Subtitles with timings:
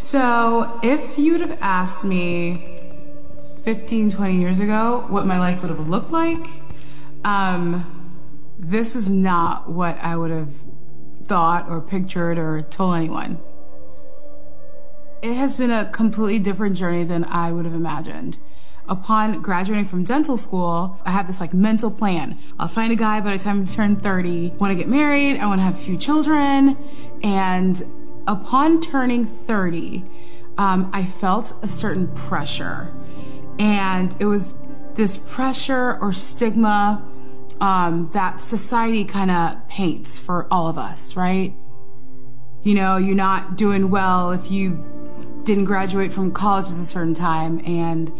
[0.00, 2.78] So, if you'd have asked me
[3.62, 6.38] 15, 20 years ago what my life would have looked like,
[7.24, 8.14] um,
[8.60, 10.54] this is not what I would have
[11.24, 13.40] thought or pictured or told anyone.
[15.20, 18.38] It has been a completely different journey than I would have imagined.
[18.88, 22.38] Upon graduating from dental school, I have this like mental plan.
[22.56, 25.46] I'll find a guy by the time I turn 30, want to get married, I
[25.46, 26.76] want to have a few children.
[27.24, 27.82] And
[28.28, 30.04] upon turning 30,
[30.58, 32.92] um, I felt a certain pressure.
[33.58, 34.54] And it was
[34.94, 37.04] this pressure or stigma
[37.60, 41.54] um, that society kind of paints for all of us, right?
[42.62, 44.84] You know, you're not doing well if you
[45.44, 48.12] didn't graduate from college at a certain time, and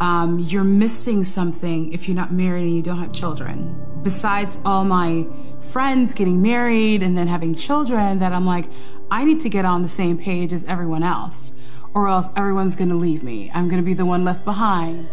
[0.00, 4.00] um, you're missing something if you're not married and you don't have children.
[4.02, 5.26] Besides all my
[5.60, 8.66] friends getting married and then having children, that I'm like,
[9.10, 11.52] I need to get on the same page as everyone else,
[11.94, 13.50] or else everyone's gonna leave me.
[13.54, 15.08] I'm gonna be the one left behind.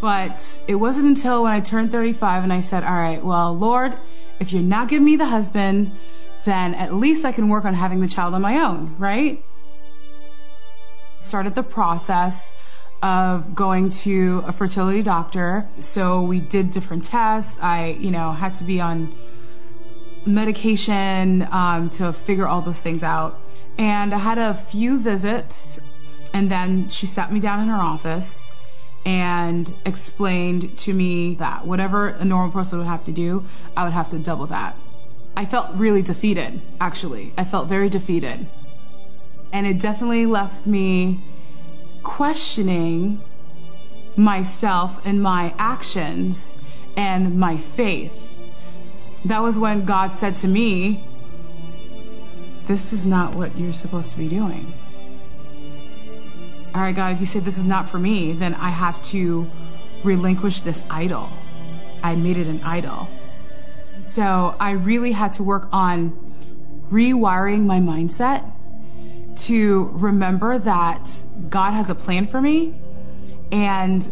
[0.00, 3.96] But it wasn't until when I turned 35 and I said, All right, well, Lord,
[4.38, 5.90] if you're not giving me the husband,
[6.44, 9.42] then at least I can work on having the child on my own, right?
[11.20, 12.52] Started the process
[13.04, 15.68] of going to a fertility doctor.
[15.78, 17.60] So we did different tests.
[17.62, 19.14] I, you know, had to be on
[20.24, 23.38] medication um, to figure all those things out.
[23.76, 25.80] And I had a few visits,
[26.32, 28.48] and then she sat me down in her office
[29.04, 33.44] and explained to me that whatever a normal person would have to do,
[33.76, 34.76] I would have to double that.
[35.36, 37.34] I felt really defeated, actually.
[37.36, 38.46] I felt very defeated.
[39.52, 41.20] And it definitely left me
[42.04, 43.20] questioning
[44.16, 46.56] myself and my actions
[46.96, 48.20] and my faith.
[49.24, 51.02] That was when God said to me,
[52.66, 54.72] This is not what you're supposed to be doing
[56.74, 59.48] all right, God, if you say this is not for me, then I have to
[60.02, 61.30] relinquish this idol.
[62.02, 63.08] I made it an idol.
[64.00, 66.10] So I really had to work on
[66.90, 68.50] rewiring my mindset
[69.36, 72.74] to remember that God has a plan for me
[73.52, 74.08] and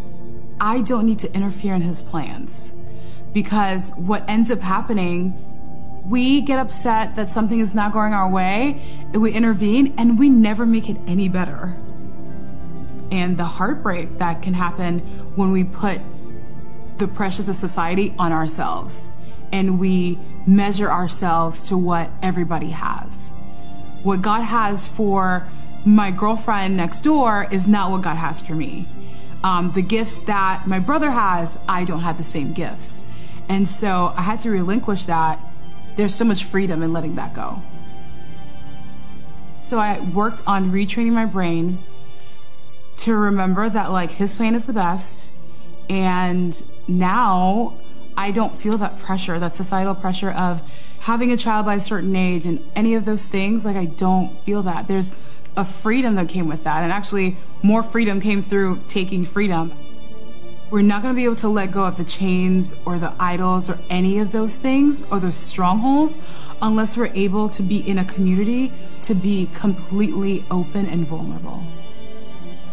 [0.61, 2.73] I don't need to interfere in his plans.
[3.33, 5.35] Because what ends up happening,
[6.09, 8.83] we get upset that something is not going our way,
[9.15, 11.75] we intervene, and we never make it any better
[13.13, 15.01] and the heartbreak that can happen
[15.37, 16.01] when we put
[16.97, 19.13] the pressures of society on ourselves
[19.53, 23.35] and we measure ourselves to what everybody has.
[24.03, 25.49] What God has for
[25.85, 28.87] my girlfriend next door is not what God has for me.
[29.45, 33.03] Um, the gifts that my brother has, I don't have the same gifts.
[33.49, 35.41] And so I had to relinquish that.
[35.97, 37.61] There's so much freedom in letting that go.
[39.61, 41.79] So I worked on retraining my brain
[42.99, 45.31] to remember that like his plan is the best
[45.89, 47.75] and now
[48.17, 50.63] I don't feel that pressure, that societal pressure of
[51.03, 53.67] having a child by a certain age and any of those things.
[53.67, 54.87] Like, I don't feel that.
[54.87, 55.13] There's
[55.57, 56.85] a freedom that came with that.
[56.85, 59.73] And actually, more freedom came through taking freedom.
[60.71, 63.79] We're not to be able to let go of the chains or the idols or
[63.91, 66.19] any of those things or those strongholds
[66.63, 71.65] unless we're able to be in a community to be completely open and vulnerable.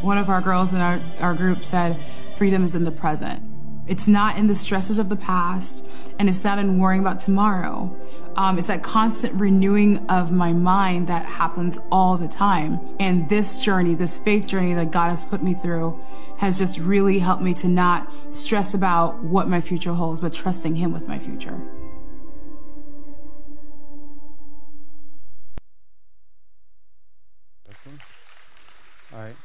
[0.01, 1.97] One of our girls in our, our group said,
[2.31, 3.48] freedom is in the present.
[3.89, 5.83] It's not in the stresses of the past,
[6.19, 7.93] and it's not in worrying about tomorrow.
[8.35, 12.79] Um, it's that constant renewing of my mind that happens all the time.
[12.99, 15.99] And this journey, this faith journey that God has put me through,
[16.37, 20.75] has just really helped me to not stress about what my future holds, but trusting
[20.75, 21.59] Him with my future.
[29.11, 29.35] All right.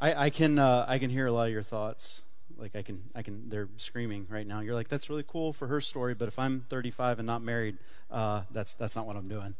[0.00, 2.22] I, I can uh, I can hear a lot of your thoughts.
[2.58, 4.60] Like I can I can they're screaming right now.
[4.60, 7.78] You're like that's really cool for her story, but if I'm 35 and not married,
[8.10, 9.54] uh, that's that's not what I'm doing.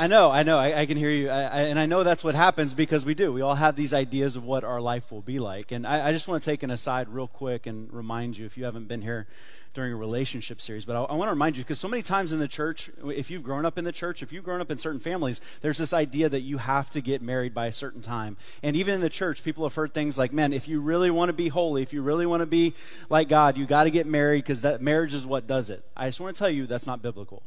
[0.00, 2.24] I know, I know, I, I can hear you, I, I, and I know that's
[2.24, 3.34] what happens because we do.
[3.34, 6.26] We all have these ideas of what our life will be like, and I, just
[6.26, 9.26] want to take an aside real quick and remind you if you haven't been here
[9.74, 10.86] during a relationship series.
[10.86, 13.42] But I, want to remind you because so many times in the church, if you've
[13.42, 16.30] grown up in the church, if you've grown up in certain families, there's this idea
[16.30, 18.38] that you have to get married by a certain time.
[18.62, 21.28] And even in the church, people have heard things like, man, if you really want
[21.28, 22.72] to be holy, if you really want to be
[23.10, 25.84] like God, you got to get married because that marriage is what does it.
[25.94, 27.42] I just want to tell you that's not biblical.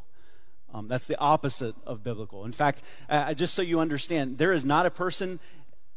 [0.74, 2.46] Um, that's the opposite of biblical.
[2.46, 5.40] In fact, uh, just so you understand, there is not a person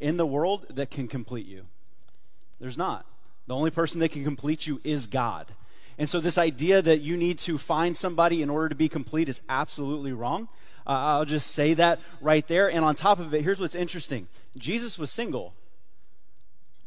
[0.00, 1.66] in the world that can complete you.
[2.60, 3.06] There's not.
[3.46, 5.46] The only person that can complete you is God.
[5.98, 9.30] And so, this idea that you need to find somebody in order to be complete
[9.30, 10.48] is absolutely wrong.
[10.86, 12.70] Uh, I'll just say that right there.
[12.70, 14.28] And on top of it, here's what's interesting
[14.58, 15.54] Jesus was single.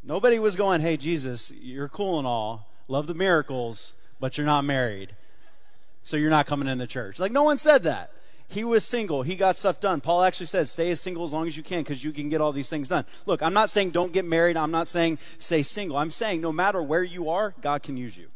[0.02, 4.64] Nobody was going, hey, Jesus, you're cool and all, love the miracles, but you're not
[4.64, 5.14] married.
[6.02, 7.18] So you're not coming in the church.
[7.18, 8.10] Like, no one said that.
[8.48, 9.22] He was single.
[9.22, 10.00] He got stuff done.
[10.00, 12.40] Paul actually said, stay as single as long as you can because you can get
[12.40, 13.04] all these things done.
[13.24, 14.56] Look, I'm not saying don't get married.
[14.56, 15.96] I'm not saying stay single.
[15.96, 18.26] I'm saying no matter where you are, God can use you.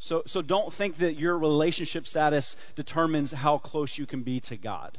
[0.00, 4.56] So, so don't think that your relationship status determines how close you can be to
[4.56, 4.98] God.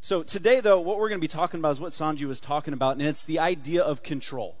[0.00, 2.72] So today, though, what we're going to be talking about is what Sanji was talking
[2.72, 4.56] about, and it's the idea of control.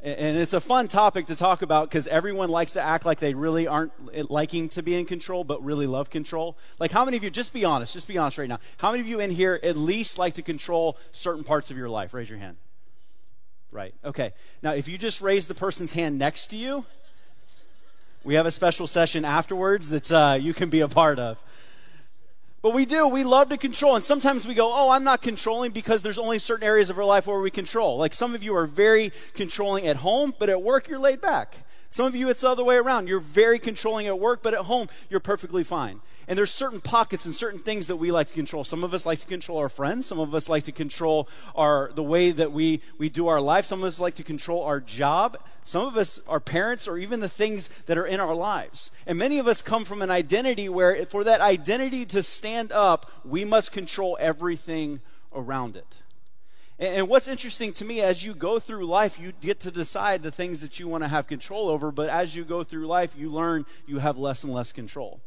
[0.00, 3.34] And it's a fun topic to talk about because everyone likes to act like they
[3.34, 6.56] really aren't liking to be in control, but really love control.
[6.78, 9.00] Like, how many of you, just be honest, just be honest right now, how many
[9.00, 12.14] of you in here at least like to control certain parts of your life?
[12.14, 12.58] Raise your hand.
[13.72, 14.34] Right, okay.
[14.62, 16.86] Now, if you just raise the person's hand next to you,
[18.22, 21.42] we have a special session afterwards that uh, you can be a part of.
[22.60, 23.06] But we do.
[23.06, 23.94] We love to control.
[23.94, 27.04] And sometimes we go, oh, I'm not controlling because there's only certain areas of our
[27.04, 27.98] life where we control.
[27.98, 31.58] Like some of you are very controlling at home, but at work you're laid back.
[31.90, 33.08] Some of you, it's the other way around.
[33.08, 36.00] You're very controlling at work, but at home, you're perfectly fine.
[36.26, 38.62] And there's certain pockets and certain things that we like to control.
[38.62, 40.06] Some of us like to control our friends.
[40.06, 43.64] Some of us like to control our, the way that we, we do our life.
[43.64, 45.38] Some of us like to control our job.
[45.64, 48.90] Some of us, our parents, or even the things that are in our lives.
[49.06, 53.10] And many of us come from an identity where, for that identity to stand up,
[53.24, 55.00] we must control everything
[55.32, 56.02] around it.
[56.78, 60.30] And what's interesting to me, as you go through life, you get to decide the
[60.30, 63.30] things that you want to have control over, but as you go through life, you
[63.30, 65.20] learn you have less and less control.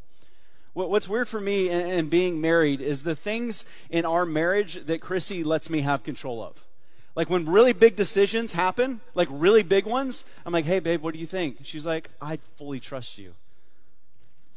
[0.73, 5.43] What's weird for me in being married is the things in our marriage that Chrissy
[5.43, 6.65] lets me have control of.
[7.13, 11.13] Like when really big decisions happen, like really big ones, I'm like, hey, babe, what
[11.13, 11.57] do you think?
[11.63, 13.33] She's like, I fully trust you.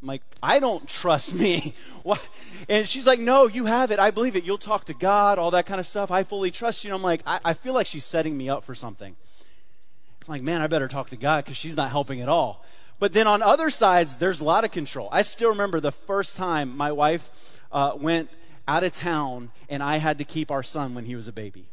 [0.04, 1.74] I'm like, I don't trust me.
[2.02, 2.28] What?
[2.68, 3.98] And she's like, No, you have it.
[3.98, 4.44] I believe it.
[4.44, 6.10] You'll talk to God, all that kind of stuff.
[6.10, 6.90] I fully trust you.
[6.90, 9.16] And I'm like, I, I feel like she's setting me up for something.
[9.16, 12.62] I'm like, man, I better talk to God because she's not helping at all.
[12.98, 15.08] But then on other sides, there's a lot of control.
[15.10, 18.28] I still remember the first time my wife uh, went
[18.68, 21.70] out of town and I had to keep our son when he was a baby.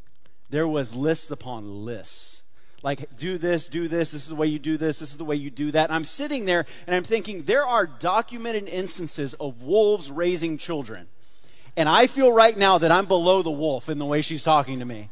[0.49, 2.40] There was lists upon lists
[2.83, 5.25] like do this, do this, this is the way you do this, this is the
[5.25, 5.89] way you do that.
[5.89, 11.07] And I'm sitting there and I'm thinking there are documented instances of wolves raising children.
[11.77, 14.79] And I feel right now that I'm below the wolf in the way she's talking
[14.79, 15.09] to me.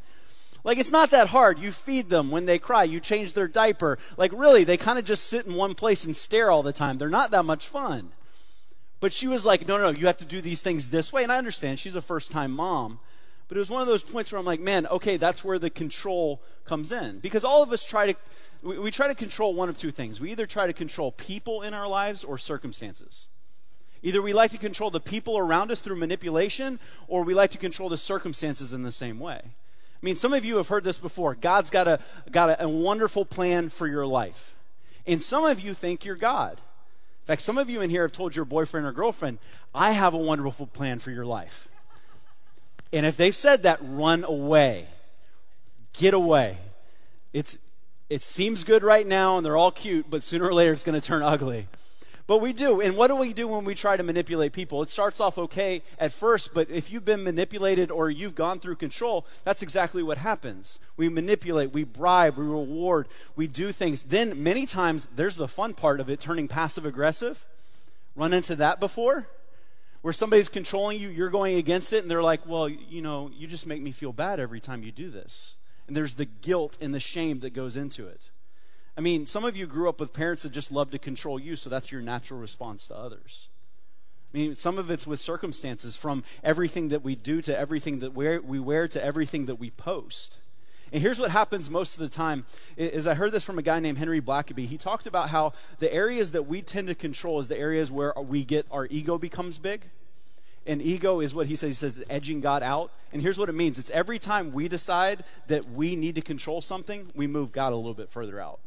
[0.63, 1.59] Like it's not that hard.
[1.59, 3.97] You feed them when they cry, you change their diaper.
[4.17, 6.97] Like really, they kind of just sit in one place and stare all the time.
[6.97, 8.11] They're not that much fun.
[8.99, 11.23] But she was like, no, no, no, you have to do these things this way.
[11.23, 12.99] And I understand she's a first time mom.
[13.49, 15.71] But it was one of those points where I'm like, man, okay, that's where the
[15.71, 17.17] control comes in.
[17.19, 18.15] Because all of us try to,
[18.61, 20.21] we, we try to control one of two things.
[20.21, 23.25] We either try to control people in our lives or circumstances.
[24.03, 27.57] Either we like to control the people around us through manipulation, or we like to
[27.57, 29.41] control the circumstances in the same way.
[29.43, 31.33] I mean, some of you have heard this before.
[31.33, 31.99] God's got a,
[32.31, 34.55] got a, a wonderful plan for your life.
[35.07, 36.53] And some of you think you're God.
[36.53, 39.39] In fact, some of you in here have told your boyfriend or girlfriend,
[39.73, 41.67] I have a wonderful plan for your life.
[42.91, 44.87] And if they've said that, run away.
[45.93, 46.57] Get away.
[47.33, 47.57] It's,
[48.09, 50.99] it seems good right now and they're all cute, but sooner or later it's going
[50.99, 51.67] to turn ugly.
[52.29, 52.79] But we do.
[52.79, 54.83] And what do we do when we try to manipulate people?
[54.83, 58.75] It starts off okay at first, but if you've been manipulated or you've gone through
[58.75, 60.79] control, that's exactly what happens.
[60.95, 64.03] We manipulate, we bribe, we reward, we do things.
[64.03, 67.47] Then many times there's the fun part of it turning passive aggressive.
[68.15, 69.27] Run into that before?
[70.01, 73.47] Where somebody's controlling you, you're going against it, and they're like, well, you know, you
[73.47, 75.55] just make me feel bad every time you do this.
[75.87, 78.29] And there's the guilt and the shame that goes into it.
[78.97, 81.55] I mean, some of you grew up with parents that just love to control you,
[81.55, 83.47] so that's your natural response to others.
[84.33, 88.13] I mean, some of it's with circumstances, from everything that we do to everything that
[88.13, 90.37] we wear to everything that we post.
[90.91, 93.79] And here's what happens most of the time is I heard this from a guy
[93.79, 94.65] named Henry Blackaby.
[94.65, 98.13] He talked about how the areas that we tend to control is the areas where
[98.17, 99.89] we get our ego becomes big.
[100.65, 102.91] And ego is what he says, he says edging God out.
[103.13, 103.79] And here's what it means.
[103.79, 107.75] It's every time we decide that we need to control something, we move God a
[107.75, 108.59] little bit further out.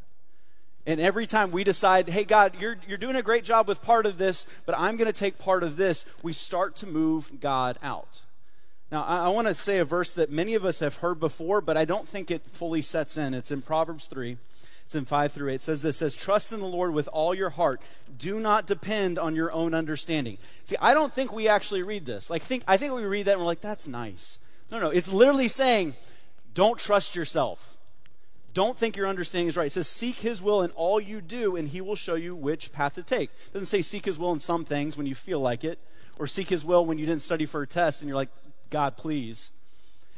[0.84, 4.04] And every time we decide, hey, God, you're, you're doing a great job with part
[4.04, 7.78] of this, but I'm going to take part of this, we start to move God
[7.82, 8.22] out.
[8.92, 11.62] Now, I, I want to say a verse that many of us have heard before,
[11.62, 13.32] but I don't think it fully sets in.
[13.32, 14.36] It's in Proverbs 3.
[14.84, 15.54] It's in 5 through 8.
[15.54, 17.80] It says this says, Trust in the Lord with all your heart.
[18.18, 20.36] Do not depend on your own understanding.
[20.64, 22.28] See, I don't think we actually read this.
[22.28, 24.38] Like think I think we read that and we're like, that's nice.
[24.70, 25.94] No, no, it's literally saying,
[26.52, 27.78] don't trust yourself.
[28.52, 29.68] Don't think your understanding is right.
[29.68, 32.70] It says, seek his will in all you do, and he will show you which
[32.70, 33.30] path to take.
[33.30, 35.78] It doesn't say seek his will in some things when you feel like it
[36.18, 38.28] or seek his will when you didn't study for a test and you're like,
[38.72, 39.52] God, please.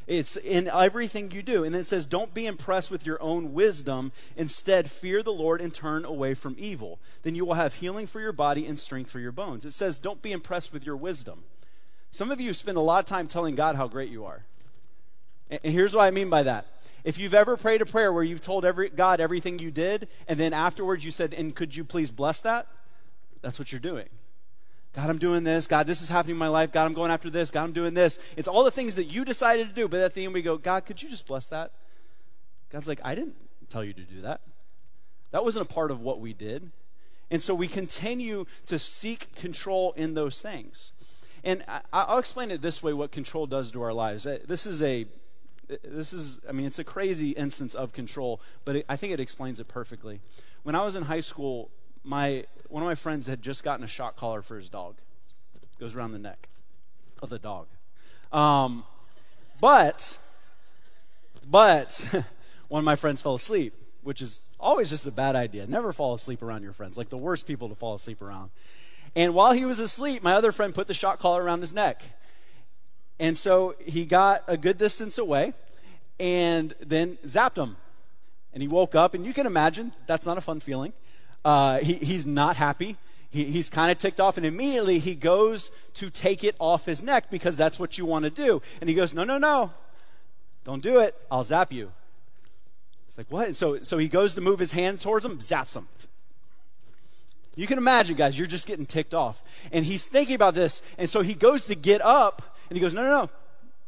[0.06, 1.64] It's in everything you do.
[1.64, 4.12] And it says, don't be impressed with your own wisdom.
[4.36, 6.98] Instead, fear the Lord and turn away from evil.
[7.22, 9.64] Then you will have healing for your body and strength for your bones.
[9.64, 11.44] It says, don't be impressed with your wisdom.
[12.10, 14.44] Some of you spend a lot of time telling God how great you are.
[15.50, 16.66] And here's what I mean by that.
[17.02, 20.38] If you've ever prayed a prayer where you've told every, God everything you did, and
[20.38, 22.66] then afterwards you said, and could you please bless that?
[23.42, 24.08] That's what you're doing.
[24.94, 25.66] God, I'm doing this.
[25.66, 26.70] God, this is happening in my life.
[26.70, 27.50] God, I'm going after this.
[27.50, 28.18] God, I'm doing this.
[28.36, 30.56] It's all the things that you decided to do, but at the end we go,
[30.56, 31.72] God, could you just bless that?
[32.70, 33.34] God's like, I didn't
[33.68, 34.40] tell you to do that.
[35.32, 36.70] That wasn't a part of what we did.
[37.30, 40.92] And so we continue to seek control in those things.
[41.42, 44.26] And I, will explain it this way what control does to our lives.
[44.26, 45.06] Uh, this is a
[45.82, 49.58] this is i mean it's a crazy instance of control but i think it explains
[49.58, 50.20] it perfectly
[50.62, 51.70] when i was in high school
[52.04, 52.44] my
[52.74, 54.96] one of my friends had just gotten a shock collar for his dog.
[55.54, 56.48] It goes around the neck
[57.22, 57.68] of the dog.
[58.32, 58.82] Um,
[59.60, 60.18] but
[61.48, 62.04] but
[62.68, 65.68] one of my friends fell asleep which is always just a bad idea.
[65.68, 68.50] Never fall asleep around your friends like the worst people to fall asleep around.
[69.14, 72.02] And while he was asleep my other friend put the shock collar around his neck.
[73.20, 75.52] And so he got a good distance away
[76.18, 77.76] and then zapped him.
[78.52, 80.92] And he woke up, and you can imagine that's not a fun feeling.
[81.44, 82.96] Uh, he, he's not happy.
[83.30, 87.02] He, he's kind of ticked off, and immediately he goes to take it off his
[87.02, 88.62] neck because that's what you want to do.
[88.80, 89.72] And he goes, No, no, no.
[90.64, 91.14] Don't do it.
[91.30, 91.92] I'll zap you.
[93.08, 93.54] It's like, what?
[93.54, 95.86] So, so he goes to move his hand towards him, zaps him.
[97.54, 99.44] You can imagine, guys, you're just getting ticked off.
[99.70, 102.94] And he's thinking about this, and so he goes to get up, and he goes,
[102.94, 103.30] No, no, no,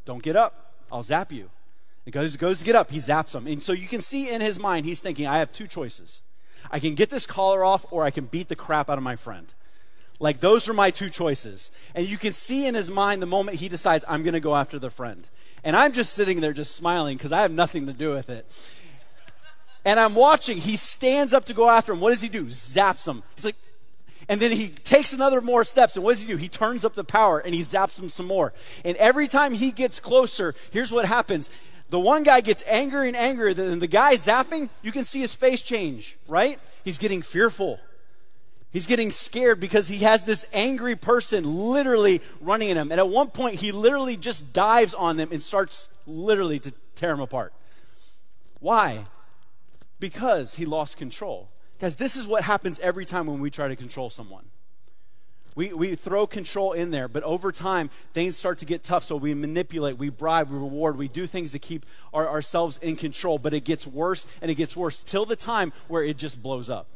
[0.04, 0.74] don't get up.
[0.92, 1.50] I'll zap you.
[2.04, 3.48] He goes, goes to get up, he zaps him.
[3.48, 6.20] And so you can see in his mind, he's thinking, I have two choices.
[6.70, 9.16] I can get this collar off, or I can beat the crap out of my
[9.16, 9.52] friend.
[10.18, 11.70] Like, those are my two choices.
[11.94, 14.56] And you can see in his mind the moment he decides, I'm going to go
[14.56, 15.28] after the friend.
[15.62, 18.46] And I'm just sitting there just smiling because I have nothing to do with it.
[19.84, 20.58] And I'm watching.
[20.58, 22.00] He stands up to go after him.
[22.00, 22.46] What does he do?
[22.46, 23.22] Zaps him.
[23.34, 23.56] He's like,
[24.28, 25.96] and then he takes another more steps.
[25.96, 26.36] And what does he do?
[26.36, 28.52] He turns up the power and he zaps him some more.
[28.84, 31.50] And every time he gets closer, here's what happens.
[31.88, 33.54] The one guy gets angrier and angrier.
[33.54, 36.58] Than the guy zapping, you can see his face change, right?
[36.84, 37.78] He's getting fearful.
[38.72, 42.90] He's getting scared because he has this angry person literally running at him.
[42.90, 47.10] And at one point, he literally just dives on them and starts literally to tear
[47.10, 47.52] them apart.
[48.60, 49.04] Why?
[49.98, 51.48] Because he lost control.
[51.78, 54.46] Guys, this is what happens every time when we try to control someone.
[55.56, 59.02] We, we throw control in there, but over time, things start to get tough.
[59.02, 62.94] So we manipulate, we bribe, we reward, we do things to keep our, ourselves in
[62.94, 66.42] control, but it gets worse and it gets worse till the time where it just
[66.42, 66.86] blows up.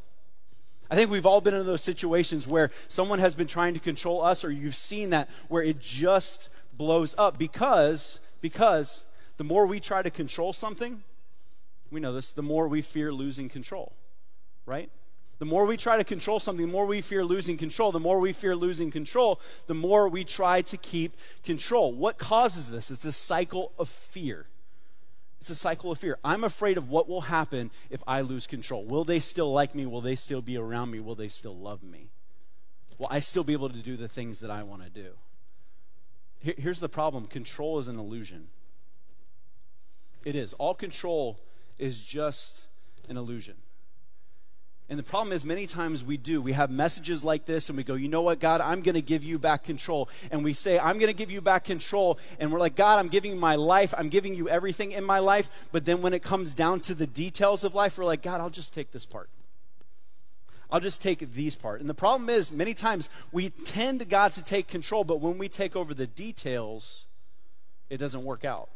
[0.90, 4.22] I think we've all been in those situations where someone has been trying to control
[4.22, 9.04] us, or you've seen that where it just blows up because, because
[9.38, 11.02] the more we try to control something,
[11.90, 13.94] we know this, the more we fear losing control
[14.70, 14.88] right?
[15.40, 17.92] The more we try to control something, the more we fear losing control.
[17.92, 21.94] The more we fear losing control, the more we try to keep control.
[21.94, 22.90] What causes this?
[22.90, 24.44] It's a cycle of fear.
[25.40, 26.18] It's a cycle of fear.
[26.22, 28.84] I'm afraid of what will happen if I lose control.
[28.84, 29.86] Will they still like me?
[29.86, 31.00] Will they still be around me?
[31.00, 32.10] Will they still love me?
[32.98, 35.12] Will I still be able to do the things that I want to do?
[36.40, 38.48] Here's the problem control is an illusion.
[40.26, 40.52] It is.
[40.54, 41.40] All control
[41.78, 42.64] is just
[43.08, 43.54] an illusion.
[44.90, 46.42] And the problem is, many times we do.
[46.42, 49.00] We have messages like this, and we go, You know what, God, I'm going to
[49.00, 50.08] give you back control.
[50.32, 52.18] And we say, I'm going to give you back control.
[52.40, 53.94] And we're like, God, I'm giving you my life.
[53.96, 55.48] I'm giving you everything in my life.
[55.70, 58.50] But then when it comes down to the details of life, we're like, God, I'll
[58.50, 59.30] just take this part.
[60.72, 61.80] I'll just take these part.
[61.80, 65.48] And the problem is, many times we tend God to take control, but when we
[65.48, 67.04] take over the details,
[67.90, 68.68] it doesn't work out.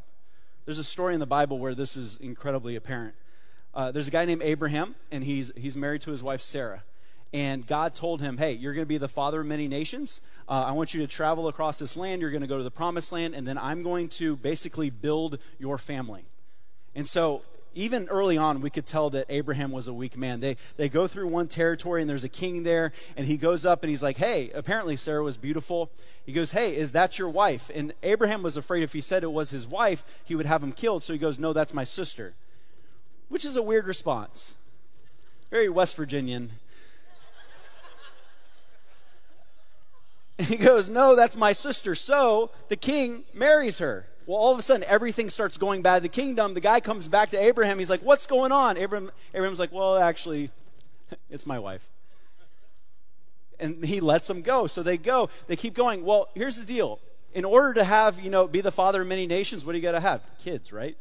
[0.65, 3.15] There's a story in the Bible where this is incredibly apparent.
[3.75, 6.83] Uh, there's a guy named Abraham, and he's, he's married to his wife Sarah.
[7.33, 10.21] And God told him, Hey, you're going to be the father of many nations.
[10.49, 12.23] Uh, I want you to travel across this land.
[12.23, 15.39] You're going to go to the promised land, and then I'm going to basically build
[15.59, 16.27] your family.
[16.95, 17.43] And so,
[17.75, 20.39] even early on, we could tell that Abraham was a weak man.
[20.39, 23.83] They, they go through one territory, and there's a king there, and he goes up
[23.83, 25.91] and he's like, Hey, apparently Sarah was beautiful.
[26.25, 27.69] He goes, Hey, is that your wife?
[27.75, 30.71] And Abraham was afraid if he said it was his wife, he would have him
[30.71, 31.03] killed.
[31.03, 32.35] So he goes, No, that's my sister
[33.29, 34.55] which is a weird response.
[35.51, 36.51] Very West Virginian.
[40.39, 41.95] And he goes, No, that's my sister.
[41.95, 44.07] So the king marries her.
[44.27, 46.55] Well, all of a sudden, everything starts going bad the kingdom.
[46.55, 47.79] The guy comes back to Abraham.
[47.79, 48.77] He's like, What's going on?
[48.77, 50.51] Abraham, Abraham's like, Well, actually,
[51.31, 51.89] it's my wife.
[53.61, 54.67] And he lets them go.
[54.67, 55.29] So they go.
[55.47, 56.05] They keep going.
[56.05, 57.01] Well, here's the deal.
[57.33, 59.83] In order to have, you know, be the father of many nations, what do you
[59.83, 60.23] got to have?
[60.39, 60.97] Kids, right?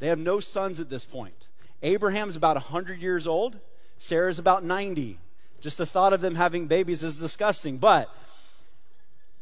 [0.00, 1.43] They have no sons at this point.
[1.84, 3.58] Abraham's about 100 years old.
[3.98, 5.18] Sarah's about 90.
[5.60, 7.76] Just the thought of them having babies is disgusting.
[7.76, 8.10] But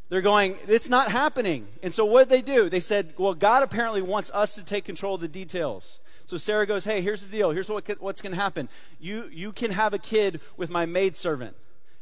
[0.09, 1.69] they're going, it's not happening.
[1.83, 2.69] And so what did they do?
[2.69, 6.01] They said, well, God apparently wants us to take control of the details.
[6.27, 7.53] So Sarah goes, hey, here's the deal.
[7.53, 8.69] Here's what, what's going to happen.
[9.01, 11.57] You, you can have a kid with my maidservant.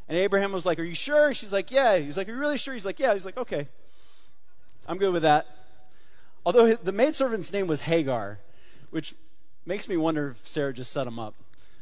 [0.09, 1.35] And Abraham was like, are you sure?
[1.35, 1.99] She's like, yeah.
[1.99, 2.75] He's like, are you really sure?
[2.75, 3.13] He's like, yeah.
[3.13, 3.69] He's like, okay.
[4.89, 5.47] I'm good with that.
[6.45, 8.39] Although the maidservant's name was Hagar,
[8.91, 9.15] which
[9.67, 11.35] makes me wonder if Sarah just set him up.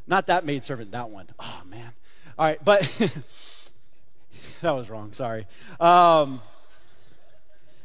[0.06, 1.26] Not that maidservant, that one.
[1.38, 1.92] Oh, man.
[2.38, 2.80] All right, but
[4.62, 5.12] that was wrong.
[5.12, 5.46] Sorry.
[5.80, 6.40] Um,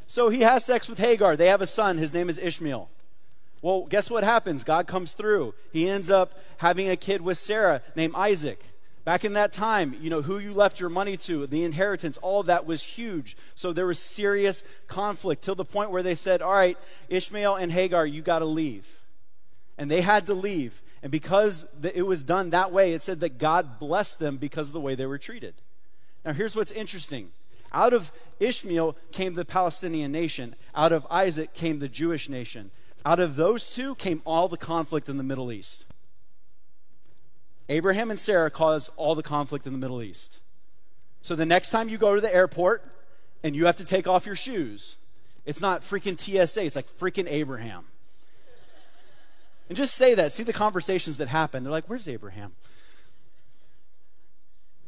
[0.07, 1.35] so he has sex with Hagar.
[1.35, 1.97] They have a son.
[1.97, 2.89] His name is Ishmael.
[3.61, 4.63] Well, guess what happens?
[4.63, 5.53] God comes through.
[5.71, 8.63] He ends up having a kid with Sarah named Isaac.
[9.05, 12.41] Back in that time, you know, who you left your money to, the inheritance, all
[12.41, 13.35] of that was huge.
[13.55, 16.77] So there was serious conflict till the point where they said, All right,
[17.09, 19.02] Ishmael and Hagar, you got to leave.
[19.77, 20.81] And they had to leave.
[21.01, 24.73] And because it was done that way, it said that God blessed them because of
[24.73, 25.55] the way they were treated.
[26.23, 27.31] Now, here's what's interesting
[27.73, 32.71] out of Ishmael came the Palestinian nation, out of Isaac came the Jewish nation.
[33.05, 35.85] Out of those two came all the conflict in the Middle East.
[37.67, 40.39] Abraham and Sarah caused all the conflict in the Middle East.
[41.21, 42.83] So the next time you go to the airport
[43.43, 44.97] and you have to take off your shoes,
[45.45, 47.85] it's not freaking TSA, it's like freaking Abraham.
[49.73, 50.31] And just say that.
[50.31, 51.63] See the conversations that happen.
[51.63, 52.51] They're like, where's Abraham?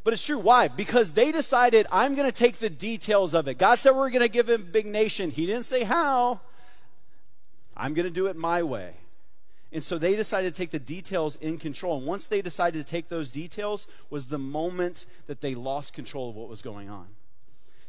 [0.04, 0.38] But it's true.
[0.38, 0.68] Why?
[0.68, 3.58] Because they decided, I'm going to take the details of it.
[3.58, 5.32] God said we're going to give him a big nation.
[5.32, 6.42] He didn't say how.
[7.75, 8.98] I'm going to do it my way.
[9.72, 11.98] And so they decided to take the details in control.
[11.98, 16.30] And once they decided to take those details, was the moment that they lost control
[16.30, 17.08] of what was going on.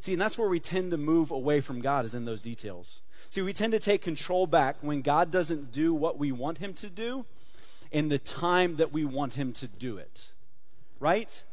[0.00, 3.02] See, and that's where we tend to move away from God, is in those details.
[3.36, 6.72] See, we tend to take control back when God doesn't do what we want Him
[6.72, 7.26] to do
[7.92, 10.32] in the time that we want Him to do it.
[11.00, 11.44] Right?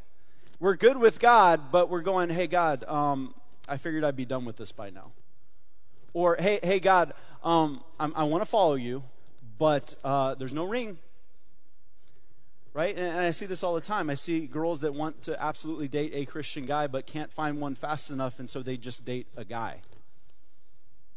[0.62, 3.36] We're good with God, but we're going, hey, God, um,
[3.68, 5.12] I figured I'd be done with this by now.
[6.14, 7.12] Or, hey, hey, God,
[7.44, 9.04] um, i want to follow you,
[9.58, 11.00] but uh, there's no ring.
[12.74, 12.96] Right?
[12.96, 14.10] And, and I see this all the time.
[14.10, 17.76] I see girls that want to absolutely date a Christian guy, but can't find one
[17.76, 19.82] fast enough, and so they just date a guy.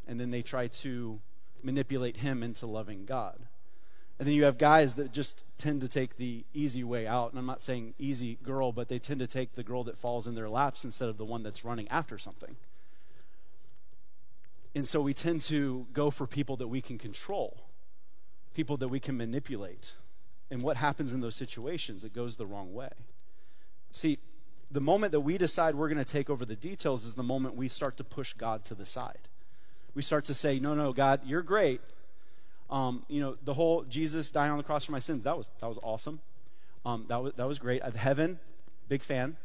[0.07, 1.21] And then they try to
[1.63, 3.47] manipulate him into loving God.
[4.19, 7.31] And then you have guys that just tend to take the easy way out.
[7.31, 10.27] And I'm not saying easy girl, but they tend to take the girl that falls
[10.27, 12.57] in their laps instead of the one that's running after something.
[14.75, 17.65] And so we tend to go for people that we can control,
[18.55, 19.95] people that we can manipulate.
[20.51, 22.05] And what happens in those situations?
[22.05, 22.91] It goes the wrong way.
[23.91, 24.19] See,
[24.71, 27.55] the moment that we decide we're going to take over the details is the moment
[27.55, 29.29] we start to push God to the side.
[29.97, 31.81] We start to say, no, no, God, you're great.
[32.71, 35.51] Um, you know, the whole Jesus dying on the cross for my sins, that was,
[35.59, 36.21] that was awesome.
[36.85, 37.83] Um, that, was, that was great.
[37.83, 38.39] Heaven,
[38.89, 39.37] big fan.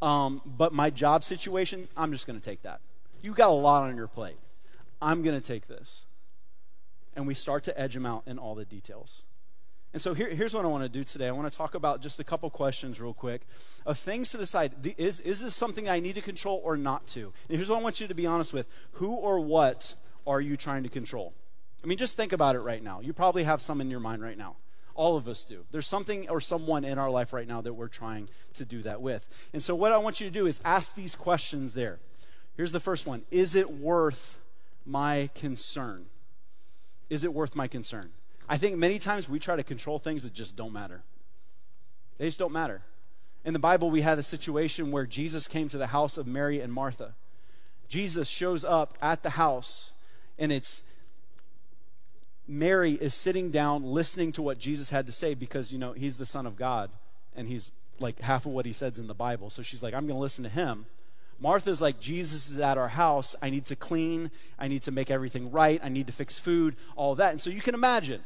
[0.00, 2.80] Um, but my job situation, I'm just going to take that
[3.22, 4.36] you got a lot on your plate.
[5.00, 6.04] I'm going to take this.
[7.14, 9.22] And we start to edge them out in all the details.
[9.92, 11.28] And so here, here's what I want to do today.
[11.28, 13.42] I want to talk about just a couple questions, real quick,
[13.84, 17.32] of things to decide is, is this something I need to control or not to?
[17.48, 19.94] And here's what I want you to be honest with who or what
[20.26, 21.34] are you trying to control?
[21.84, 23.00] I mean, just think about it right now.
[23.00, 24.56] You probably have some in your mind right now.
[24.94, 25.64] All of us do.
[25.70, 29.00] There's something or someone in our life right now that we're trying to do that
[29.00, 29.26] with.
[29.52, 31.98] And so, what I want you to do is ask these questions there.
[32.56, 34.38] Here's the first one Is it worth
[34.84, 36.06] my concern?
[37.08, 38.10] Is it worth my concern?
[38.52, 41.00] I think many times we try to control things that just don't matter.
[42.18, 42.82] They just don't matter.
[43.46, 46.60] In the Bible, we had a situation where Jesus came to the house of Mary
[46.60, 47.14] and Martha.
[47.88, 49.92] Jesus shows up at the house,
[50.38, 50.82] and it's
[52.46, 56.18] Mary is sitting down listening to what Jesus had to say because, you know, he's
[56.18, 56.90] the Son of God,
[57.34, 59.48] and he's like half of what he says in the Bible.
[59.48, 60.84] So she's like, I'm going to listen to him.
[61.40, 63.34] Martha's like, Jesus is at our house.
[63.40, 64.30] I need to clean.
[64.58, 65.80] I need to make everything right.
[65.82, 67.30] I need to fix food, all that.
[67.30, 68.20] And so you can imagine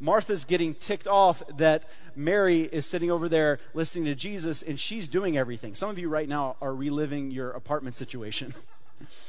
[0.00, 5.08] Martha's getting ticked off that Mary is sitting over there listening to Jesus and she's
[5.08, 5.74] doing everything.
[5.74, 8.54] Some of you right now are reliving your apartment situation.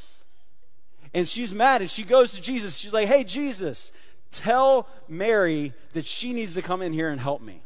[1.14, 2.78] and she's mad and she goes to Jesus.
[2.78, 3.92] She's like, hey, Jesus,
[4.32, 7.62] tell Mary that she needs to come in here and help me.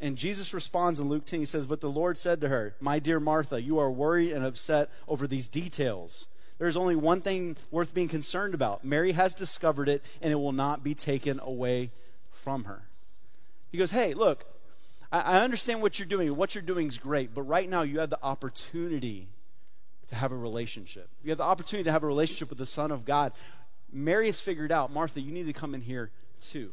[0.00, 1.40] And Jesus responds in Luke 10.
[1.40, 4.44] He says, But the Lord said to her, My dear Martha, you are worried and
[4.44, 6.26] upset over these details.
[6.58, 8.84] There's only one thing worth being concerned about.
[8.84, 11.90] Mary has discovered it, and it will not be taken away
[12.40, 12.82] from her.
[13.70, 14.44] He goes, Hey, look,
[15.12, 16.34] I, I understand what you're doing.
[16.36, 19.28] What you're doing is great, but right now you have the opportunity
[20.08, 21.08] to have a relationship.
[21.22, 23.32] You have the opportunity to have a relationship with the Son of God.
[23.92, 26.72] Mary has figured out, Martha, you need to come in here too.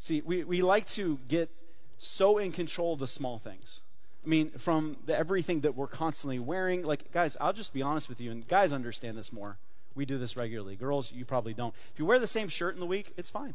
[0.00, 1.50] See, we, we like to get
[1.98, 3.80] so in control of the small things.
[4.24, 6.82] I mean, from the, everything that we're constantly wearing.
[6.82, 9.58] Like, guys, I'll just be honest with you, and guys understand this more.
[9.94, 10.76] We do this regularly.
[10.76, 11.74] Girls, you probably don't.
[11.92, 13.54] If you wear the same shirt in the week, it's fine.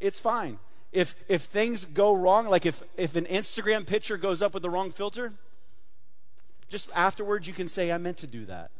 [0.00, 0.58] It's fine.
[0.92, 4.70] If if things go wrong, like if if an Instagram picture goes up with the
[4.70, 5.32] wrong filter,
[6.68, 8.70] just afterwards you can say, I meant to do that.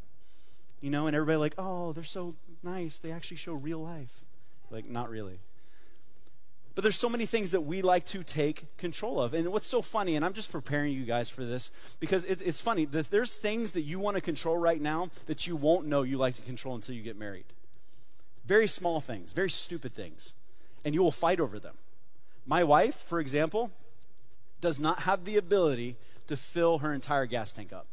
[0.80, 2.98] You know, and everybody like, oh, they're so nice.
[2.98, 4.24] They actually show real life.
[4.70, 5.40] Like, not really.
[6.74, 9.35] But there's so many things that we like to take control of.
[9.35, 12.61] And what's so funny, and I'm just preparing you guys for this, because it's, it's
[12.61, 16.02] funny that there's things that you want to control right now that you won't know
[16.02, 17.44] you like to control until you get married.
[18.46, 20.33] Very small things, very stupid things.
[20.84, 21.74] And you will fight over them.
[22.46, 23.70] My wife, for example,
[24.60, 27.86] does not have the ability to fill her entire gas tank up.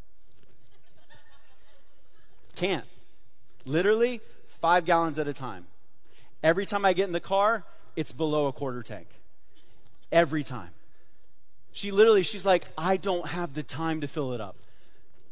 [2.56, 2.86] Can't.
[3.65, 5.67] Literally, five gallons at a time.
[6.43, 9.08] Every time I get in the car, it's below a quarter tank.
[10.12, 10.69] Every time.
[11.73, 14.56] She literally, she's like, I don't have the time to fill it up.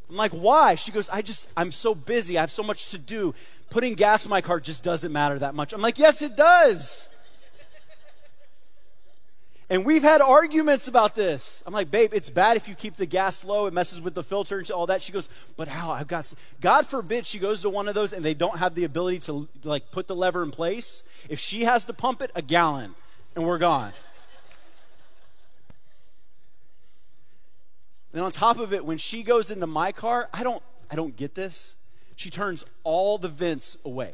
[0.09, 0.75] I'm like, why?
[0.75, 2.37] She goes, I just, I'm so busy.
[2.37, 3.33] I have so much to do.
[3.71, 5.73] Putting gas in my car just doesn't matter that much.
[5.73, 7.09] I'm like, yes, it does.
[9.69, 11.63] And we've had arguments about this.
[11.65, 13.65] I'm like, babe, it's bad if you keep the gas low.
[13.65, 15.01] It messes with the filter and all that.
[15.01, 15.91] She goes, but how?
[15.91, 16.31] I've got.
[16.61, 19.47] God forbid she goes to one of those and they don't have the ability to
[19.63, 21.01] like put the lever in place.
[21.29, 22.93] If she has to pump it, a gallon,
[23.35, 23.93] and we're gone.
[28.15, 31.17] then on top of it, when she goes into my car, I don't, I don't
[31.17, 31.73] get this.
[32.15, 34.13] She turns all the vents away.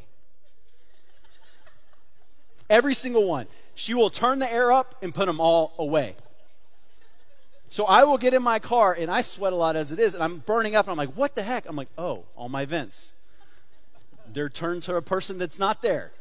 [2.67, 3.45] Every single one
[3.81, 6.13] she will turn the air up and put them all away.
[7.67, 10.13] So I will get in my car and I sweat a lot as it is,
[10.13, 11.67] and I'm burning up, and I'm like, what the heck?
[11.67, 13.13] I'm like, oh, all my vents.
[14.31, 16.11] They're turned to a person that's not there.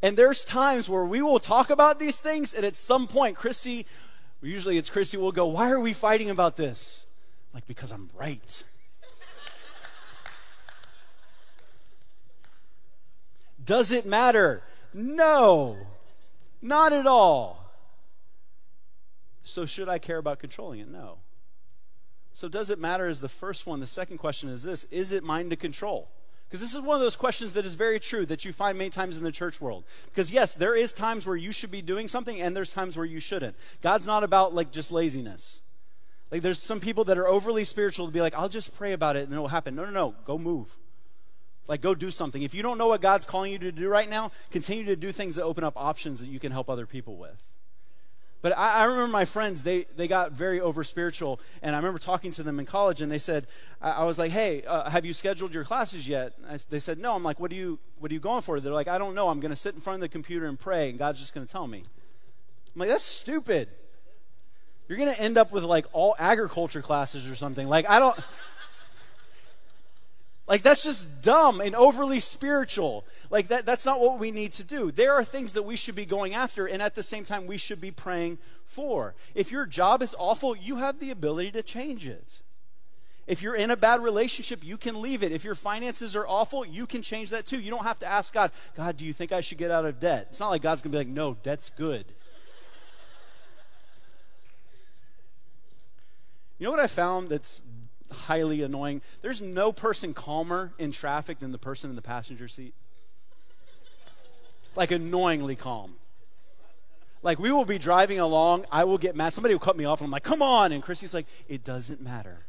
[0.00, 3.84] And there's times where we will talk about these things, and at some point, Chrissy,
[4.40, 7.04] usually it's Chrissy, will go, Why are we fighting about this?
[7.50, 8.62] I'm like, because I'm right.
[13.68, 14.62] Does it matter?
[14.94, 15.76] No,
[16.62, 17.70] not at all.
[19.42, 20.88] So, should I care about controlling it?
[20.88, 21.18] No.
[22.32, 23.80] So, does it matter is the first one.
[23.80, 26.08] The second question is this Is it mine to control?
[26.48, 28.88] Because this is one of those questions that is very true that you find many
[28.88, 29.84] times in the church world.
[30.06, 33.04] Because, yes, there is times where you should be doing something and there's times where
[33.04, 33.54] you shouldn't.
[33.82, 35.60] God's not about like just laziness.
[36.30, 39.16] Like, there's some people that are overly spiritual to be like, I'll just pray about
[39.16, 39.74] it and it'll happen.
[39.74, 40.14] No, no, no.
[40.24, 40.74] Go move.
[41.68, 42.42] Like, go do something.
[42.42, 45.12] If you don't know what God's calling you to do right now, continue to do
[45.12, 47.44] things that open up options that you can help other people with.
[48.40, 51.40] But I, I remember my friends, they, they got very over spiritual.
[51.60, 53.46] And I remember talking to them in college, and they said,
[53.82, 56.32] I, I was like, hey, uh, have you scheduled your classes yet?
[56.48, 57.14] I, they said, no.
[57.14, 58.60] I'm like, what are, you, what are you going for?
[58.60, 59.28] They're like, I don't know.
[59.28, 61.46] I'm going to sit in front of the computer and pray, and God's just going
[61.46, 61.82] to tell me.
[62.74, 63.68] I'm like, that's stupid.
[64.88, 67.68] You're going to end up with like all agriculture classes or something.
[67.68, 68.18] Like, I don't.
[70.48, 73.04] Like, that's just dumb and overly spiritual.
[73.30, 74.90] Like, that, that's not what we need to do.
[74.90, 77.58] There are things that we should be going after, and at the same time, we
[77.58, 79.14] should be praying for.
[79.34, 82.40] If your job is awful, you have the ability to change it.
[83.26, 85.32] If you're in a bad relationship, you can leave it.
[85.32, 87.60] If your finances are awful, you can change that too.
[87.60, 90.00] You don't have to ask God, God, do you think I should get out of
[90.00, 90.28] debt?
[90.30, 92.06] It's not like God's going to be like, no, debt's good.
[96.58, 97.60] You know what I found that's
[98.10, 99.02] highly annoying.
[99.22, 102.74] There's no person calmer in traffic than the person in the passenger seat.
[104.76, 105.94] Like annoyingly calm.
[107.22, 109.32] Like we will be driving along, I will get mad.
[109.32, 112.00] Somebody will cut me off, and I'm like, "Come on!" And Chrissy's like, "It doesn't
[112.00, 112.44] matter."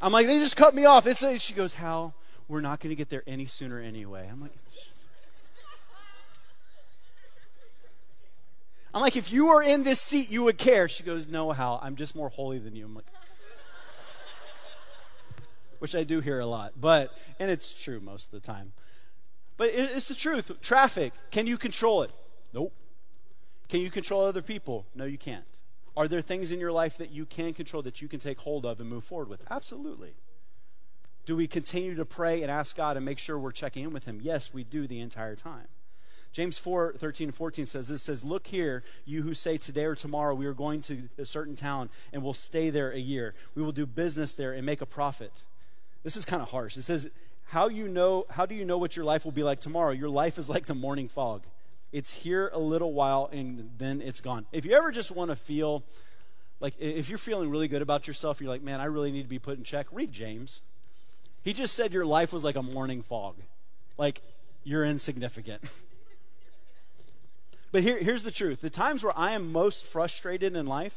[0.00, 2.14] I'm like, "They just cut me off." It's she goes, "How?
[2.48, 4.50] We're not going to get there any sooner anyway." I'm like,
[8.94, 10.88] I'm like, if you were in this seat, you would care.
[10.88, 12.84] She goes, No, Hal, I'm just more holy than you.
[12.84, 13.06] I'm like,
[15.78, 18.72] which I do hear a lot, but, and it's true most of the time.
[19.56, 20.60] But it's the truth.
[20.60, 22.12] Traffic, can you control it?
[22.52, 22.72] Nope.
[23.68, 24.86] Can you control other people?
[24.94, 25.44] No, you can't.
[25.96, 28.64] Are there things in your life that you can control that you can take hold
[28.64, 29.42] of and move forward with?
[29.50, 30.14] Absolutely.
[31.24, 34.04] Do we continue to pray and ask God and make sure we're checking in with
[34.04, 34.20] Him?
[34.22, 35.68] Yes, we do the entire time.
[36.32, 39.94] James 4 13 and 14 says this says, Look here, you who say today or
[39.94, 43.34] tomorrow we are going to a certain town and we'll stay there a year.
[43.54, 45.42] We will do business there and make a profit.
[46.02, 46.76] This is kind of harsh.
[46.76, 47.10] It says,
[47.48, 49.90] how you know how do you know what your life will be like tomorrow?
[49.90, 51.42] Your life is like the morning fog.
[51.92, 54.46] It's here a little while and then it's gone.
[54.52, 55.84] If you ever just want to feel
[56.60, 59.28] like if you're feeling really good about yourself, you're like, man, I really need to
[59.28, 59.86] be put in check.
[59.92, 60.62] Read James.
[61.44, 63.36] He just said your life was like a morning fog.
[63.98, 64.22] Like
[64.64, 65.70] you're insignificant.
[67.72, 70.96] but here, here's the truth the times where I am most frustrated in life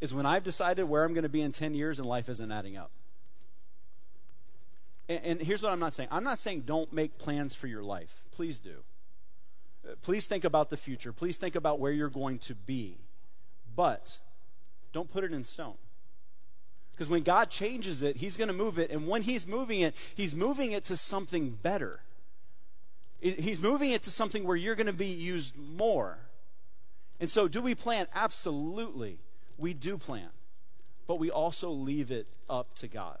[0.00, 2.52] is when I've decided where I'm going to be in 10 years and life isn't
[2.52, 2.90] adding up.
[5.08, 7.82] And, and here's what I'm not saying I'm not saying don't make plans for your
[7.82, 8.22] life.
[8.32, 8.82] Please do.
[9.86, 11.12] Uh, please think about the future.
[11.12, 12.96] Please think about where you're going to be.
[13.74, 14.18] But
[14.92, 15.76] don't put it in stone.
[16.92, 18.90] Because when God changes it, He's going to move it.
[18.90, 22.00] And when He's moving it, He's moving it to something better.
[23.20, 26.18] He's moving it to something where you're going to be used more.
[27.18, 28.06] And so, do we plan?
[28.14, 29.18] Absolutely.
[29.56, 30.28] We do plan.
[31.06, 33.18] But we also leave it up to God.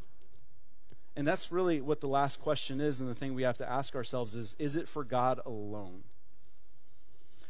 [1.16, 3.96] And that's really what the last question is, and the thing we have to ask
[3.96, 6.02] ourselves is is it for God alone?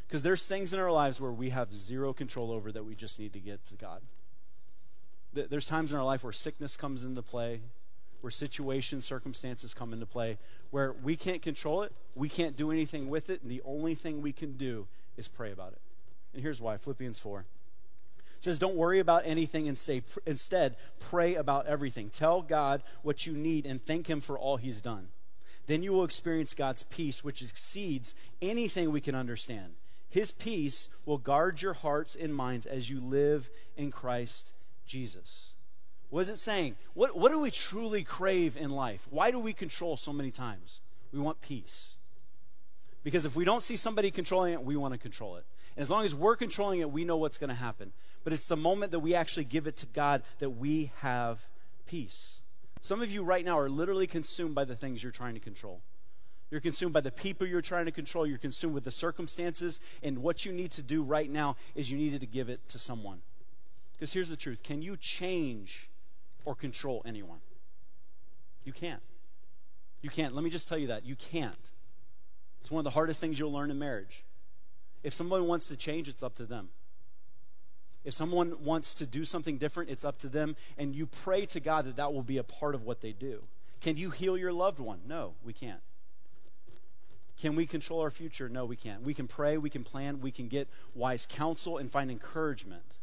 [0.07, 3.19] Because there's things in our lives where we have zero control over that we just
[3.19, 4.03] need to get to God.
[5.33, 7.61] There's times in our life where sickness comes into play,
[8.21, 10.39] where situations, circumstances come into play,
[10.77, 14.21] where we can't control it, we can't do anything with it, and the only thing
[14.21, 14.87] we can do
[15.17, 15.81] is pray about it.
[16.35, 17.47] And here's why Philippians 4
[18.41, 22.11] says, Don't worry about anything and say, instead, pray about everything.
[22.11, 25.09] Tell God what you need and thank Him for all He's done.
[25.67, 29.77] Then you will experience God's peace, which exceeds anything we can understand.
[30.11, 34.53] His peace will guard your hearts and minds as you live in Christ
[34.85, 35.55] Jesus.
[36.11, 36.77] What is it saying?
[36.95, 39.07] What, what do we truly crave in life?
[39.11, 40.81] Why do we control so many times?
[41.13, 41.97] We want peace.
[43.03, 45.45] Because if we don't see somebody controlling it, we want to control it.
[45.77, 47.93] And as long as we're controlling it, we know what's going to happen.
[48.25, 51.47] But it's the moment that we actually give it to God that we have
[51.87, 52.41] peace.
[52.81, 55.81] Some of you right now are literally consumed by the things you're trying to control.
[56.51, 58.27] You're consumed by the people you're trying to control.
[58.27, 59.81] You're consumed with the circumstances.
[60.03, 62.79] And what you need to do right now is you needed to give it to
[62.79, 63.21] someone.
[63.93, 65.89] Because here's the truth can you change
[66.47, 67.41] or control anyone?
[68.65, 69.03] You can't.
[70.01, 70.35] You can't.
[70.35, 71.05] Let me just tell you that.
[71.05, 71.71] You can't.
[72.63, 74.25] It's one of the hardest things you'll learn in marriage.
[75.03, 76.71] If someone wants to change, it's up to them.
[78.03, 80.57] If someone wants to do something different, it's up to them.
[80.79, 83.43] And you pray to God that that will be a part of what they do.
[83.83, 85.01] Can you heal your loved one?
[85.07, 85.81] No, we can't.
[87.39, 88.49] Can we control our future?
[88.49, 89.03] No, we can't.
[89.03, 92.97] We can pray, we can plan, we can get wise counsel and find encouragement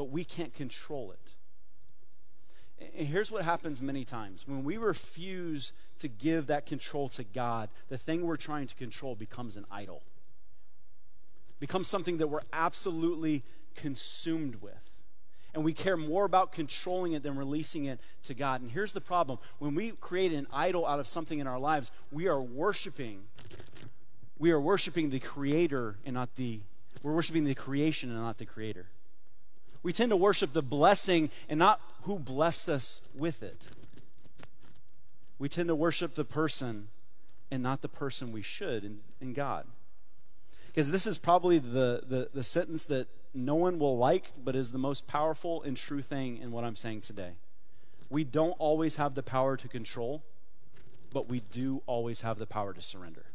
[0.00, 1.34] but we can't control it.
[2.80, 7.68] And here's what happens many times when we refuse to give that control to God,
[7.88, 10.02] the thing we're trying to control becomes an idol,
[11.58, 13.42] becomes something that we're absolutely
[13.74, 14.92] consumed with.
[15.52, 18.60] And we care more about controlling it than releasing it to God.
[18.60, 21.90] And here's the problem when we create an idol out of something in our lives,
[22.12, 23.22] we are worshiping.
[24.38, 26.60] We are worshiping the creator and not the,
[27.02, 28.86] we're worshiping the creation and not the creator
[29.82, 33.66] we tend to worship the blessing and not who blessed us with it.
[35.38, 36.88] We tend to worship the person
[37.50, 39.66] and not the person we should in, in God.
[40.66, 44.72] Because this is probably the, the, the sentence that no one will like, but is
[44.72, 47.32] the most powerful and true thing in what I'm saying today.
[48.08, 50.22] We don't always have the power to control,
[51.12, 53.26] but we do always have the power to surrender.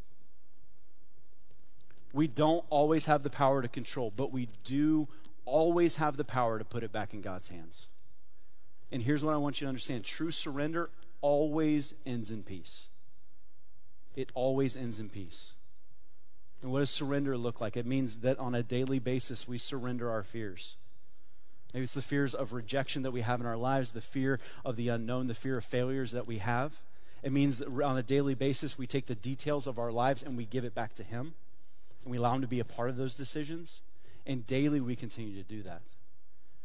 [2.13, 5.08] We don't always have the power to control, but we do
[5.45, 7.88] always have the power to put it back in God's hands.
[8.91, 10.89] And here's what I want you to understand true surrender
[11.21, 12.88] always ends in peace.
[14.15, 15.53] It always ends in peace.
[16.62, 17.77] And what does surrender look like?
[17.77, 20.77] It means that on a daily basis we surrender our fears.
[21.73, 24.77] Maybe it's the fears of rejection that we have in our lives, the fear of
[24.77, 26.79] the unknown, the fear of failures that we have.
[27.21, 30.38] It means that on a daily basis we take the details of our lives and
[30.38, 31.34] we give it back to Him.
[32.03, 33.81] And we allow Him to be a part of those decisions.
[34.26, 35.82] And daily we continue to do that.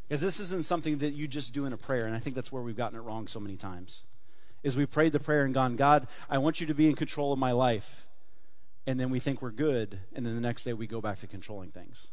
[0.08, 2.50] Because this isn't something that you just do in a prayer, and I think that's
[2.50, 4.04] where we've gotten it wrong so many times.
[4.62, 7.32] Is we prayed the prayer and gone, God, I want you to be in control
[7.32, 8.06] of my life.
[8.86, 11.26] And then we think we're good, and then the next day we go back to
[11.26, 12.08] controlling things.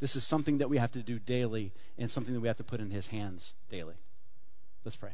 [0.00, 2.64] This is something that we have to do daily and something that we have to
[2.64, 3.94] put in his hands daily.
[4.84, 5.12] Let's pray.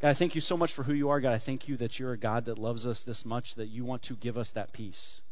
[0.00, 1.20] God, I thank you so much for who you are.
[1.20, 3.84] God, I thank you that you're a God that loves us this much, that you
[3.84, 5.22] want to give us that peace.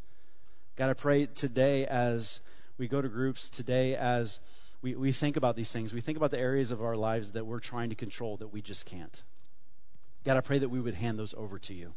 [0.75, 2.41] God, I pray today as
[2.79, 4.41] we go to groups today as
[4.83, 5.93] we, we think about these things.
[5.93, 8.61] We think about the areas of our lives that we're trying to control that we
[8.63, 9.23] just can't.
[10.25, 11.95] God, I pray that we would hand those over to you.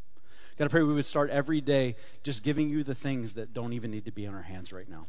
[0.57, 3.73] God, I pray we would start every day just giving you the things that don't
[3.73, 5.07] even need to be in our hands right now.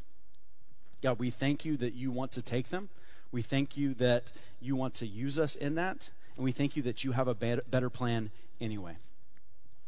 [1.03, 2.89] God, we thank you that you want to take them.
[3.33, 6.83] We thank you that you want to use us in that, and we thank you
[6.83, 8.31] that you have a better plan
[8.61, 8.97] anyway.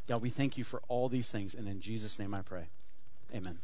[0.09, 2.67] God, we thank you for all these things, and in Jesus' name I pray.
[3.35, 3.63] Amen.